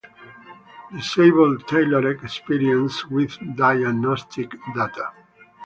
Disable 0.91 1.59
"Tailored 1.59 2.23
Experiences" 2.23 3.05
with 3.11 3.37
diagnostic 3.55 4.49
data. 4.73 5.11